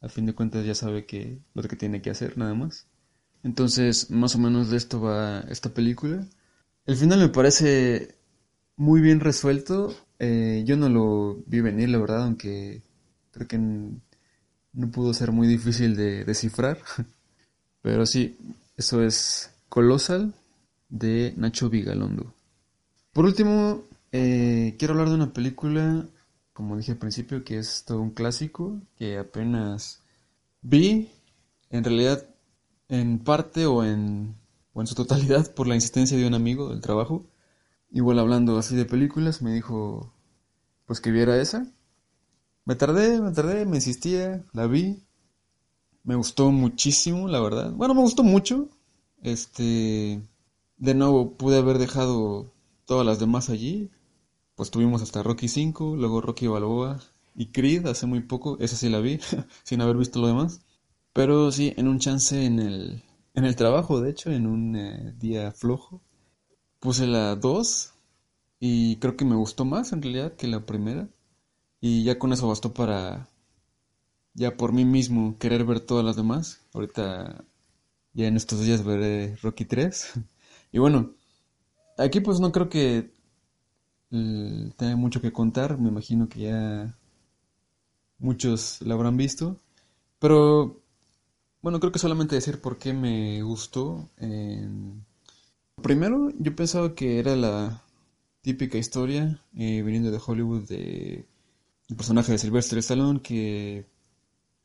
A 0.00 0.08
fin 0.08 0.26
de 0.26 0.34
cuentas 0.34 0.64
ya 0.64 0.74
sabe 0.74 1.06
que 1.06 1.38
lo 1.54 1.62
que 1.62 1.76
tiene 1.76 2.02
que 2.02 2.10
hacer 2.10 2.36
nada 2.36 2.54
más. 2.54 2.86
Entonces, 3.44 4.10
más 4.10 4.34
o 4.34 4.38
menos 4.38 4.70
de 4.70 4.76
esto 4.76 5.00
va 5.00 5.40
esta 5.48 5.70
película. 5.70 6.26
El 6.86 6.96
final 6.96 7.20
me 7.20 7.28
parece 7.28 8.16
muy 8.76 9.00
bien 9.00 9.20
resuelto. 9.20 9.94
Eh, 10.18 10.64
yo 10.66 10.76
no 10.76 10.88
lo 10.88 11.42
vi 11.46 11.60
venir, 11.60 11.88
la 11.88 11.98
verdad, 11.98 12.24
aunque 12.24 12.82
creo 13.30 13.46
que 13.46 13.58
no 13.58 14.90
pudo 14.90 15.14
ser 15.14 15.32
muy 15.32 15.46
difícil 15.46 15.96
de 15.96 16.24
descifrar. 16.24 16.78
Pero 17.82 18.06
sí, 18.06 18.36
eso 18.76 19.02
es 19.02 19.50
Colossal 19.68 20.34
de 20.88 21.34
Nacho 21.36 21.68
Vigalondo. 21.68 22.32
Por 23.12 23.24
último, 23.24 23.84
eh, 24.12 24.76
quiero 24.78 24.94
hablar 24.94 25.08
de 25.08 25.14
una 25.14 25.32
película, 25.32 26.06
como 26.52 26.76
dije 26.76 26.92
al 26.92 26.98
principio, 26.98 27.44
que 27.44 27.58
es 27.58 27.84
todo 27.84 28.00
un 28.00 28.10
clásico, 28.10 28.80
que 28.96 29.18
apenas 29.18 30.02
vi, 30.62 31.10
en 31.70 31.84
realidad 31.84 32.24
en 32.88 33.18
parte 33.18 33.66
o 33.66 33.84
en, 33.84 34.34
o 34.72 34.80
en 34.80 34.86
su 34.86 34.94
totalidad 34.94 35.52
por 35.54 35.66
la 35.66 35.74
insistencia 35.74 36.16
de 36.16 36.26
un 36.26 36.34
amigo 36.34 36.70
del 36.70 36.80
trabajo. 36.80 37.26
Igual 37.90 38.18
hablando 38.18 38.58
así 38.58 38.76
de 38.76 38.84
películas, 38.84 39.42
me 39.42 39.52
dijo 39.52 40.12
pues 40.86 41.00
que 41.00 41.10
viera 41.10 41.40
esa. 41.40 41.66
Me 42.64 42.74
tardé, 42.74 43.20
me 43.20 43.32
tardé, 43.32 43.66
me 43.66 43.76
insistía, 43.76 44.44
la 44.52 44.66
vi. 44.66 45.02
Me 46.02 46.14
gustó 46.16 46.50
muchísimo, 46.50 47.28
la 47.28 47.40
verdad. 47.40 47.72
Bueno, 47.72 47.94
me 47.94 48.00
gustó 48.00 48.22
mucho. 48.22 48.68
Este, 49.22 50.20
de 50.78 50.94
nuevo 50.94 51.36
pude 51.36 51.58
haber 51.58 51.78
dejado 51.78 52.52
todas 52.86 53.06
las 53.06 53.20
demás 53.20 53.50
allí. 53.50 53.90
Pues 54.58 54.72
tuvimos 54.72 55.02
hasta 55.02 55.22
Rocky 55.22 55.46
5, 55.46 55.94
luego 55.94 56.20
Rocky 56.20 56.48
Balboa 56.48 57.00
y 57.36 57.52
Creed 57.52 57.86
hace 57.86 58.06
muy 58.06 58.22
poco, 58.22 58.58
esa 58.58 58.74
sí 58.74 58.88
la 58.88 58.98
vi, 58.98 59.20
sin 59.62 59.80
haber 59.80 59.96
visto 59.96 60.18
lo 60.20 60.26
demás. 60.26 60.62
Pero 61.12 61.52
sí, 61.52 61.74
en 61.76 61.86
un 61.86 62.00
chance 62.00 62.44
en 62.44 62.58
el, 62.58 63.04
en 63.34 63.44
el 63.44 63.54
trabajo, 63.54 64.00
de 64.00 64.10
hecho, 64.10 64.32
en 64.32 64.48
un 64.48 64.74
eh, 64.74 65.14
día 65.16 65.52
flojo, 65.52 66.02
puse 66.80 67.06
la 67.06 67.36
2 67.36 67.94
y 68.58 68.96
creo 68.96 69.16
que 69.16 69.24
me 69.24 69.36
gustó 69.36 69.64
más 69.64 69.92
en 69.92 70.02
realidad 70.02 70.34
que 70.34 70.48
la 70.48 70.66
primera. 70.66 71.08
Y 71.80 72.02
ya 72.02 72.18
con 72.18 72.32
eso 72.32 72.48
bastó 72.48 72.74
para 72.74 73.28
ya 74.34 74.56
por 74.56 74.72
mí 74.72 74.84
mismo 74.84 75.38
querer 75.38 75.64
ver 75.64 75.78
todas 75.78 76.04
las 76.04 76.16
demás. 76.16 76.66
Ahorita 76.74 77.44
ya 78.12 78.26
en 78.26 78.36
estos 78.36 78.60
días 78.64 78.84
veré 78.84 79.36
Rocky 79.36 79.64
3. 79.66 80.14
Y 80.72 80.78
bueno, 80.78 81.14
aquí 81.96 82.20
pues 82.20 82.40
no 82.40 82.52
creo 82.52 82.68
que 82.68 83.17
tiene 84.10 84.96
mucho 84.96 85.20
que 85.20 85.32
contar, 85.32 85.78
me 85.78 85.88
imagino 85.88 86.28
que 86.28 86.40
ya 86.40 86.96
muchos 88.18 88.80
la 88.82 88.94
habrán 88.94 89.16
visto, 89.16 89.56
pero 90.18 90.82
bueno, 91.62 91.80
creo 91.80 91.92
que 91.92 91.98
solamente 91.98 92.34
decir 92.34 92.60
por 92.60 92.78
qué 92.78 92.92
me 92.92 93.42
gustó. 93.42 94.08
Primero, 95.82 96.30
yo 96.38 96.56
pensaba 96.56 96.94
que 96.94 97.18
era 97.18 97.36
la 97.36 97.82
típica 98.42 98.78
historia 98.78 99.42
eh, 99.54 99.82
viniendo 99.82 100.10
de 100.10 100.20
Hollywood 100.24 100.68
de 100.68 101.26
el 101.88 101.96
personaje 101.96 102.32
de 102.32 102.38
Sylvester 102.38 102.78
Stallone 102.78 103.22
que 103.22 103.86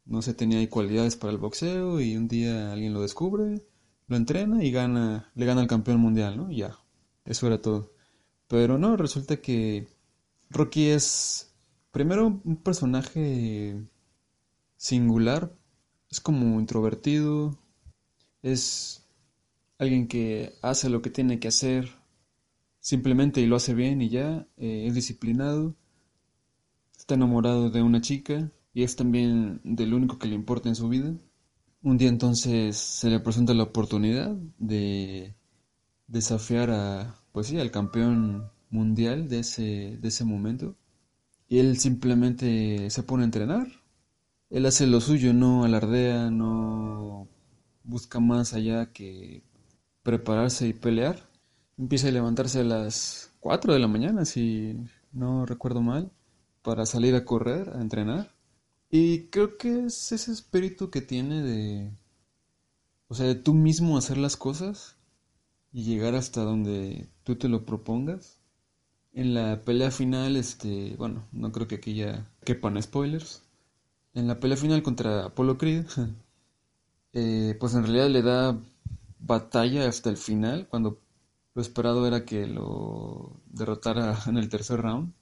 no 0.05 0.21
se 0.21 0.33
tenía 0.33 0.67
cualidades 0.69 1.15
para 1.15 1.31
el 1.31 1.37
boxeo 1.39 2.01
y 2.01 2.17
un 2.17 2.27
día 2.27 2.73
alguien 2.73 2.93
lo 2.93 3.01
descubre, 3.01 3.61
lo 4.07 4.15
entrena 4.17 4.63
y 4.63 4.71
gana, 4.71 5.31
le 5.35 5.45
gana 5.45 5.61
al 5.61 5.67
campeón 5.67 5.99
mundial, 5.99 6.37
¿no? 6.37 6.51
Y 6.51 6.57
ya, 6.57 6.77
eso 7.25 7.47
era 7.47 7.61
todo. 7.61 7.92
Pero 8.53 8.77
no, 8.77 8.95
resulta 8.97 9.37
que 9.37 9.87
Rocky 10.51 10.89
es 10.89 11.55
primero 11.89 12.39
un 12.43 12.57
personaje 12.57 13.83
singular, 14.77 15.51
es 16.11 16.21
como 16.21 16.59
introvertido, 16.59 17.57
es 18.43 19.07
alguien 19.79 20.07
que 20.07 20.53
hace 20.61 20.91
lo 20.91 21.01
que 21.01 21.09
tiene 21.09 21.39
que 21.39 21.47
hacer. 21.47 21.89
Simplemente 22.79 23.41
y 23.41 23.47
lo 23.47 23.55
hace 23.55 23.73
bien 23.73 24.03
y 24.03 24.09
ya, 24.09 24.45
eh, 24.57 24.85
es 24.85 24.93
disciplinado, 24.93 25.75
está 26.95 27.15
enamorado 27.15 27.71
de 27.71 27.81
una 27.81 28.01
chica 28.01 28.51
y 28.71 28.83
es 28.83 28.95
también 28.95 29.61
del 29.63 29.95
único 29.95 30.19
que 30.19 30.27
le 30.27 30.35
importa 30.35 30.69
en 30.69 30.75
su 30.75 30.89
vida. 30.89 31.11
Un 31.81 31.97
día 31.97 32.09
entonces 32.09 32.77
se 32.77 33.09
le 33.09 33.19
presenta 33.19 33.55
la 33.55 33.63
oportunidad 33.63 34.35
de 34.59 35.33
desafiar 36.07 36.71
a, 36.71 37.15
pues 37.31 37.47
sí, 37.47 37.59
al 37.59 37.71
campeón 37.71 38.51
mundial 38.69 39.29
de 39.29 39.39
ese, 39.39 39.97
de 40.01 40.07
ese 40.07 40.25
momento. 40.25 40.75
Y 41.47 41.59
él 41.59 41.77
simplemente 41.77 42.89
se 42.89 43.03
pone 43.03 43.23
a 43.23 43.25
entrenar. 43.25 43.67
Él 44.49 44.65
hace 44.65 44.87
lo 44.87 45.01
suyo, 45.01 45.33
no 45.33 45.63
alardea, 45.63 46.29
no 46.29 47.27
busca 47.83 48.19
más 48.19 48.53
allá 48.53 48.91
que 48.91 49.43
prepararse 50.03 50.67
y 50.67 50.73
pelear. 50.73 51.29
Empieza 51.77 52.07
a 52.07 52.11
levantarse 52.11 52.59
a 52.59 52.63
las 52.63 53.31
4 53.39 53.73
de 53.73 53.79
la 53.79 53.87
mañana, 53.87 54.25
si 54.25 54.77
no 55.11 55.45
recuerdo 55.45 55.81
mal, 55.81 56.11
para 56.61 56.85
salir 56.85 57.15
a 57.15 57.25
correr, 57.25 57.71
a 57.75 57.81
entrenar. 57.81 58.33
Y 58.89 59.27
creo 59.29 59.57
que 59.57 59.85
es 59.85 60.11
ese 60.11 60.31
espíritu 60.31 60.89
que 60.91 61.01
tiene 61.01 61.41
de, 61.41 61.91
o 63.07 63.15
sea, 63.15 63.25
de 63.25 63.35
tú 63.35 63.53
mismo 63.53 63.97
hacer 63.97 64.17
las 64.17 64.37
cosas 64.37 64.97
y 65.73 65.83
llegar 65.83 66.15
hasta 66.15 66.43
donde 66.43 67.09
tú 67.23 67.35
te 67.35 67.49
lo 67.49 67.65
propongas. 67.65 68.39
En 69.13 69.33
la 69.33 69.61
pelea 69.61 69.91
final, 69.91 70.37
este, 70.37 70.95
bueno, 70.97 71.27
no 71.31 71.51
creo 71.51 71.67
que 71.67 71.75
aquí 71.75 71.95
ya 71.95 72.29
quepan 72.45 72.81
spoilers. 72.81 73.43
En 74.13 74.27
la 74.27 74.39
pelea 74.39 74.57
final 74.57 74.83
contra 74.83 75.25
Apollo 75.25 75.57
Creed, 75.57 75.85
eh, 77.13 77.57
pues 77.59 77.73
en 77.75 77.83
realidad 77.83 78.09
le 78.09 78.21
da 78.21 78.57
batalla 79.19 79.87
hasta 79.87 80.09
el 80.09 80.17
final, 80.17 80.67
cuando 80.69 80.99
lo 81.55 81.61
esperado 81.61 82.05
era 82.07 82.25
que 82.25 82.47
lo 82.47 83.41
derrotara 83.47 84.17
en 84.27 84.37
el 84.37 84.49
tercer 84.49 84.81
round, 84.81 85.13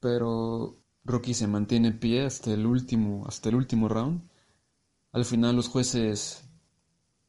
pero 0.00 0.76
Rocky 1.04 1.34
se 1.34 1.46
mantiene 1.46 1.88
en 1.88 1.98
pie 2.00 2.26
hasta 2.26 2.52
el 2.52 2.66
último, 2.66 3.24
hasta 3.26 3.48
el 3.48 3.56
último 3.56 3.88
round. 3.88 4.22
Al 5.12 5.24
final 5.24 5.56
los 5.56 5.68
jueces 5.68 6.45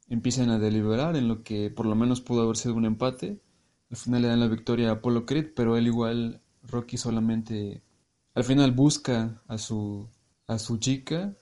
empiezan 0.09 0.49
a 0.49 0.59
deliberar 0.59 1.15
en 1.15 1.27
lo 1.27 1.43
que 1.43 1.69
por 1.69 1.85
lo 1.85 1.95
menos 1.95 2.21
pudo 2.21 2.43
haber 2.43 2.57
sido 2.57 2.75
un 2.75 2.85
empate. 2.85 3.39
Al 3.89 3.97
final 3.97 4.21
le 4.23 4.27
dan 4.29 4.39
la 4.39 4.47
victoria 4.47 4.89
a 4.89 4.93
Apollo 4.93 5.25
Creed, 5.25 5.53
pero 5.55 5.77
él 5.77 5.87
igual, 5.87 6.41
Rocky 6.63 6.97
solamente 6.97 7.81
al 8.37 8.43
final 8.43 8.71
busca 8.71 9.41
a 9.47 9.57
su, 9.57 10.07
a 10.45 10.59
su 10.59 10.77
chica, 10.77 11.35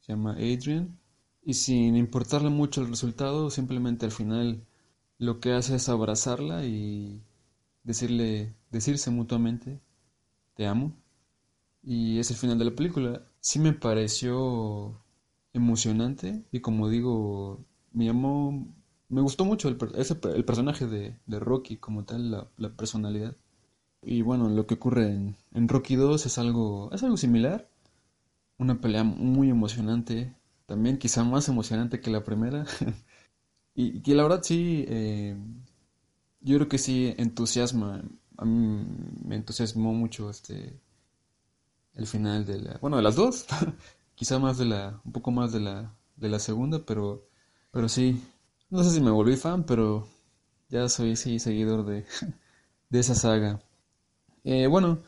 se 0.00 0.12
llama 0.12 0.32
Adrian, 0.32 0.98
y 1.42 1.54
sin 1.54 1.96
importarle 1.96 2.50
mucho 2.50 2.80
el 2.80 2.88
resultado, 2.88 3.50
simplemente 3.50 4.06
al 4.06 4.12
final 4.12 4.66
lo 5.18 5.40
que 5.40 5.52
hace 5.52 5.76
es 5.76 5.88
abrazarla 5.88 6.64
y 6.64 7.22
decirle, 7.82 8.54
decirse 8.70 9.10
mutuamente, 9.10 9.80
te 10.54 10.66
amo. 10.66 10.96
Y 11.82 12.18
es 12.18 12.30
el 12.30 12.36
final 12.36 12.58
de 12.58 12.64
la 12.66 12.74
película. 12.74 13.26
Sí 13.40 13.58
me 13.58 13.72
pareció 13.72 15.02
emocionante 15.52 16.44
y 16.52 16.60
como 16.60 16.88
digo, 16.88 17.64
me 17.98 18.04
llamó, 18.04 18.72
me 19.08 19.20
gustó 19.20 19.44
mucho 19.44 19.68
el, 19.68 19.76
el 20.36 20.44
personaje 20.44 20.86
de, 20.86 21.18
Rocky 21.26 21.78
como 21.78 22.04
tal, 22.04 22.48
la, 22.56 22.76
personalidad. 22.76 23.36
Y 24.02 24.22
bueno, 24.22 24.48
lo 24.48 24.68
que 24.68 24.74
ocurre 24.74 25.12
en, 25.12 25.36
en, 25.52 25.66
Rocky 25.66 25.96
2 25.96 26.24
es 26.24 26.38
algo, 26.38 26.90
es 26.92 27.02
algo 27.02 27.16
similar. 27.16 27.68
Una 28.56 28.80
pelea 28.80 29.02
muy 29.02 29.50
emocionante, 29.50 30.36
también 30.66 30.98
quizá 30.98 31.24
más 31.24 31.48
emocionante 31.48 32.00
que 32.00 32.10
la 32.10 32.22
primera. 32.22 32.66
y 33.74 34.00
que 34.02 34.14
la 34.14 34.22
verdad 34.22 34.42
sí, 34.44 34.84
eh, 34.86 35.36
yo 36.40 36.56
creo 36.56 36.68
que 36.68 36.78
sí 36.78 37.12
entusiasma, 37.18 38.04
a 38.36 38.44
mí 38.44 38.86
me 39.24 39.34
entusiasmó 39.34 39.92
mucho 39.92 40.30
este 40.30 40.80
el 41.94 42.06
final 42.06 42.46
de 42.46 42.60
la, 42.60 42.78
bueno, 42.80 42.96
de 42.96 43.02
las 43.02 43.16
dos, 43.16 43.46
quizá 44.14 44.38
más 44.38 44.56
de 44.56 44.66
la, 44.66 45.00
un 45.04 45.10
poco 45.10 45.32
más 45.32 45.52
de 45.52 45.58
la, 45.58 45.96
de 46.14 46.28
la 46.28 46.38
segunda, 46.38 46.86
pero 46.86 47.28
pero 47.70 47.88
sí, 47.88 48.22
no 48.70 48.82
sé 48.84 48.90
si 48.90 49.00
me 49.00 49.10
volví 49.10 49.36
fan, 49.36 49.64
pero 49.64 50.08
ya 50.68 50.88
soy 50.88 51.16
sí 51.16 51.38
seguidor 51.38 51.84
de, 51.84 52.04
de 52.90 53.00
esa 53.00 53.14
saga. 53.14 53.60
Eh, 54.44 54.66
bueno, 54.66 55.02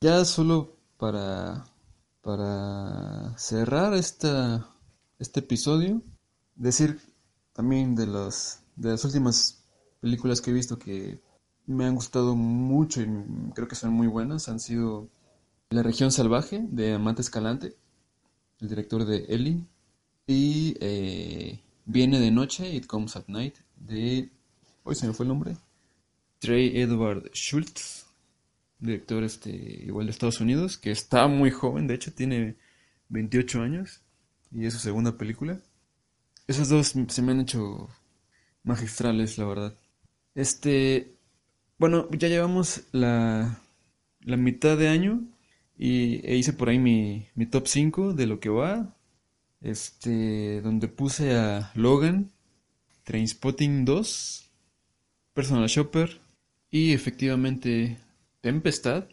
ya 0.00 0.24
solo 0.24 0.76
para, 0.96 1.66
para 2.22 3.36
cerrar 3.38 3.94
esta, 3.94 4.68
este 5.18 5.40
episodio, 5.40 6.02
decir 6.54 7.00
también 7.52 7.94
de, 7.94 8.06
los, 8.06 8.60
de 8.76 8.90
las 8.90 9.04
últimas 9.04 9.64
películas 10.00 10.40
que 10.40 10.50
he 10.50 10.54
visto 10.54 10.78
que 10.78 11.20
me 11.66 11.84
han 11.84 11.94
gustado 11.94 12.34
mucho 12.34 13.02
y 13.02 13.08
creo 13.54 13.68
que 13.68 13.74
son 13.74 13.92
muy 13.92 14.06
buenas, 14.06 14.48
han 14.48 14.60
sido 14.60 15.08
La 15.70 15.82
región 15.82 16.10
salvaje 16.12 16.66
de 16.70 16.94
Amante 16.94 17.22
Escalante, 17.22 17.76
el 18.60 18.68
director 18.68 19.04
de 19.04 19.26
Ellie, 19.28 19.66
y 20.26 20.76
eh, 20.80 21.62
Viene 21.90 22.20
de 22.20 22.30
noche, 22.30 22.70
It 22.70 22.84
Comes 22.84 23.16
at 23.16 23.28
Night, 23.28 23.54
de... 23.74 24.28
Hoy 24.84 24.94
se 24.94 25.06
me 25.06 25.14
fue 25.14 25.24
el 25.24 25.28
nombre. 25.28 25.56
Trey 26.38 26.78
Edward 26.82 27.30
Schultz, 27.32 28.04
director 28.78 29.24
este, 29.24 29.50
igual 29.86 30.04
de 30.04 30.10
Estados 30.10 30.42
Unidos, 30.42 30.76
que 30.76 30.90
está 30.90 31.28
muy 31.28 31.50
joven, 31.50 31.86
de 31.86 31.94
hecho 31.94 32.12
tiene 32.12 32.56
28 33.08 33.62
años 33.62 34.02
y 34.52 34.66
es 34.66 34.74
su 34.74 34.80
segunda 34.80 35.16
película. 35.16 35.62
Esos 36.46 36.68
dos 36.68 36.88
se 37.08 37.22
me 37.22 37.32
han 37.32 37.40
hecho 37.40 37.88
magistrales, 38.64 39.38
la 39.38 39.46
verdad. 39.46 39.78
Este, 40.34 41.16
bueno, 41.78 42.06
ya 42.10 42.28
llevamos 42.28 42.82
la, 42.92 43.62
la 44.20 44.36
mitad 44.36 44.76
de 44.76 44.88
año 44.88 45.22
y 45.78 46.20
e 46.26 46.36
hice 46.36 46.52
por 46.52 46.68
ahí 46.68 46.78
mi, 46.78 47.28
mi 47.34 47.46
top 47.46 47.66
5 47.66 48.12
de 48.12 48.26
lo 48.26 48.40
que 48.40 48.50
va 48.50 48.94
este, 49.60 50.60
donde 50.62 50.88
puse 50.88 51.36
a 51.36 51.70
Logan, 51.74 52.30
Trainspotting 53.04 53.84
2, 53.84 54.50
Personal 55.32 55.68
Shopper 55.68 56.20
y 56.70 56.92
efectivamente 56.92 57.98
Tempestad 58.40 59.04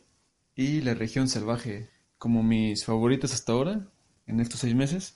y 0.55 0.81
La 0.81 0.93
región 0.93 1.27
salvaje 1.27 1.89
como 2.17 2.43
mis 2.43 2.85
favoritos 2.85 3.33
hasta 3.33 3.53
ahora 3.53 3.87
en 4.27 4.39
estos 4.39 4.59
seis 4.61 4.75
meses. 4.75 5.15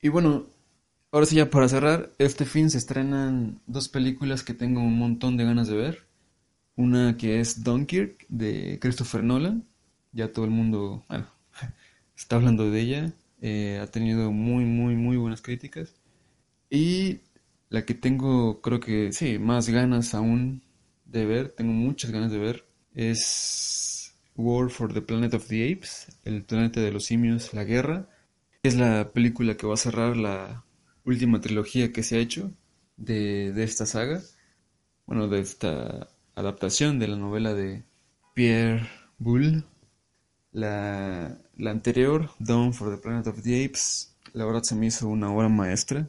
Y 0.00 0.08
bueno, 0.08 0.46
ahora 1.10 1.26
sí 1.26 1.36
ya 1.36 1.50
para 1.50 1.68
cerrar, 1.68 2.12
este 2.18 2.44
fin 2.44 2.70
se 2.70 2.78
estrenan 2.78 3.60
dos 3.66 3.88
películas 3.88 4.42
que 4.42 4.54
tengo 4.54 4.80
un 4.80 4.98
montón 4.98 5.36
de 5.36 5.44
ganas 5.44 5.68
de 5.68 5.76
ver. 5.76 6.06
Una 6.74 7.16
que 7.16 7.40
es 7.40 7.62
Dunkirk 7.62 8.26
de 8.28 8.78
Christopher 8.80 9.22
Nolan, 9.22 9.64
ya 10.12 10.32
todo 10.32 10.44
el 10.44 10.50
mundo, 10.50 11.04
bueno, 11.08 11.26
está 12.16 12.36
hablando 12.36 12.70
de 12.70 12.80
ella. 12.80 13.12
Eh, 13.42 13.80
ha 13.82 13.88
tenido 13.88 14.30
muy, 14.30 14.64
muy, 14.64 14.94
muy 14.94 15.16
buenas 15.16 15.42
críticas. 15.42 15.94
Y 16.70 17.20
la 17.68 17.84
que 17.84 17.94
tengo, 17.94 18.62
creo 18.62 18.80
que 18.80 19.12
sí, 19.12 19.38
más 19.38 19.68
ganas 19.68 20.14
aún 20.14 20.62
de 21.04 21.26
ver, 21.26 21.48
tengo 21.50 21.72
muchas 21.72 22.12
ganas 22.12 22.30
de 22.30 22.38
ver, 22.38 22.64
es 22.94 24.14
War 24.36 24.70
for 24.70 24.94
the 24.94 25.02
Planet 25.02 25.34
of 25.34 25.48
the 25.48 25.72
Apes, 25.72 26.18
el 26.24 26.44
planeta 26.44 26.80
de 26.80 26.92
los 26.92 27.04
simios, 27.04 27.52
la 27.52 27.64
guerra. 27.64 28.08
Es 28.62 28.76
la 28.76 29.12
película 29.12 29.56
que 29.56 29.66
va 29.66 29.74
a 29.74 29.76
cerrar 29.76 30.16
la 30.16 30.64
última 31.04 31.40
trilogía 31.40 31.92
que 31.92 32.04
se 32.04 32.16
ha 32.16 32.20
hecho 32.20 32.52
de, 32.96 33.52
de 33.52 33.64
esta 33.64 33.86
saga. 33.86 34.22
Bueno, 35.04 35.26
de 35.26 35.40
esta 35.40 36.08
adaptación 36.36 37.00
de 37.00 37.08
la 37.08 37.16
novela 37.16 37.54
de 37.54 37.82
Pierre 38.34 38.88
Boulle. 39.18 39.64
La, 40.52 41.38
la 41.56 41.70
anterior, 41.70 42.30
Dawn 42.38 42.74
for 42.74 42.94
the 42.94 43.00
Planet 43.00 43.26
of 43.26 43.42
the 43.42 43.64
Apes, 43.64 44.14
la 44.32 44.44
verdad 44.44 44.62
se 44.62 44.74
me 44.74 44.86
hizo 44.86 45.08
una 45.08 45.32
obra 45.32 45.48
maestra. 45.48 46.08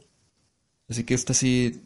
Así 0.88 1.04
que 1.04 1.14
esta 1.14 1.34
sí 1.34 1.82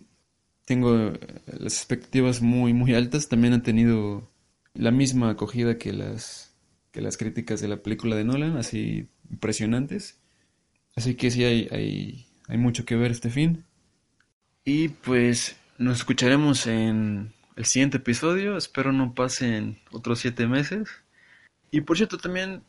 tengo 0.64 0.94
eh, 0.96 1.18
las 1.46 1.74
expectativas 1.74 2.42
muy, 2.42 2.72
muy 2.72 2.94
altas. 2.94 3.28
También 3.28 3.54
han 3.54 3.62
tenido 3.62 4.28
la 4.74 4.90
misma 4.90 5.30
acogida 5.30 5.78
que 5.78 5.92
las, 5.92 6.54
que 6.92 7.00
las 7.00 7.16
críticas 7.16 7.60
de 7.60 7.68
la 7.68 7.78
película 7.78 8.16
de 8.16 8.24
Nolan, 8.24 8.56
así 8.56 9.08
impresionantes. 9.30 10.18
Así 10.94 11.14
que 11.14 11.30
sí, 11.30 11.44
hay, 11.44 11.68
hay, 11.70 12.26
hay 12.48 12.58
mucho 12.58 12.84
que 12.84 12.96
ver 12.96 13.10
este 13.10 13.30
fin. 13.30 13.64
Y 14.64 14.88
pues 14.88 15.56
nos 15.78 15.98
escucharemos 15.98 16.66
en 16.66 17.32
el 17.56 17.64
siguiente 17.64 17.98
episodio. 17.98 18.56
Espero 18.56 18.92
no 18.92 19.14
pasen 19.14 19.78
otros 19.90 20.18
siete 20.20 20.46
meses. 20.46 20.88
Y 21.70 21.82
por 21.82 21.96
cierto, 21.96 22.18
también 22.18 22.62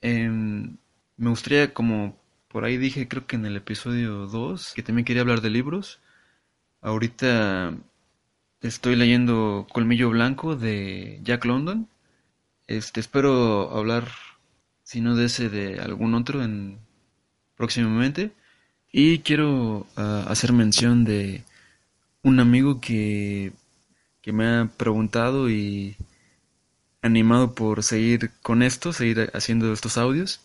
em, 0.00 0.76
me 1.16 1.30
gustaría, 1.30 1.72
como 1.74 2.16
por 2.48 2.64
ahí 2.64 2.76
dije, 2.76 3.08
creo 3.08 3.26
que 3.26 3.36
en 3.36 3.46
el 3.46 3.56
episodio 3.56 4.26
2, 4.26 4.74
que 4.74 4.82
también 4.82 5.04
quería 5.04 5.22
hablar 5.22 5.40
de 5.40 5.50
libros. 5.50 6.00
Ahorita 6.80 7.74
estoy 8.60 8.96
leyendo 8.96 9.66
Colmillo 9.72 10.10
Blanco 10.10 10.56
de 10.56 11.20
Jack 11.24 11.44
London. 11.46 11.88
Este, 12.66 13.00
espero 13.00 13.70
hablar, 13.76 14.08
si 14.84 15.00
no 15.00 15.16
de 15.16 15.26
ese, 15.26 15.48
de 15.50 15.80
algún 15.80 16.14
otro 16.14 16.42
en 16.42 16.78
próximamente. 17.56 18.32
Y 18.92 19.20
quiero 19.20 19.86
ah, 19.96 20.24
hacer 20.28 20.52
mención 20.52 21.04
de 21.04 21.44
un 22.22 22.40
amigo 22.40 22.80
que, 22.80 23.52
que 24.22 24.32
me 24.32 24.46
ha 24.46 24.70
preguntado 24.76 25.50
y 25.50 25.96
animado 27.04 27.54
por 27.54 27.82
seguir 27.82 28.30
con 28.42 28.62
esto, 28.62 28.92
seguir 28.92 29.30
haciendo 29.34 29.72
estos 29.72 29.98
audios. 29.98 30.40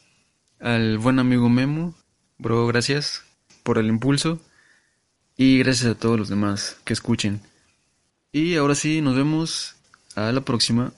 Al 0.59 0.97
buen 0.97 1.17
amigo 1.17 1.49
Memo, 1.49 1.95
bro, 2.37 2.67
gracias 2.67 3.23
por 3.63 3.77
el 3.77 3.87
impulso. 3.87 4.41
Y 5.37 5.59
gracias 5.59 5.89
a 5.89 5.97
todos 5.97 6.19
los 6.19 6.27
demás 6.27 6.77
que 6.83 6.91
escuchen. 6.91 7.39
Y 8.33 8.57
ahora 8.57 8.75
sí, 8.75 8.99
nos 8.99 9.15
vemos 9.15 9.77
a 10.15 10.33
la 10.33 10.41
próxima. 10.41 10.91